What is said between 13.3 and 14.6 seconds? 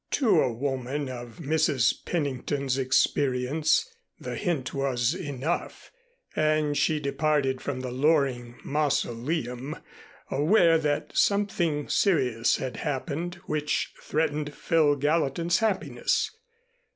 which threatened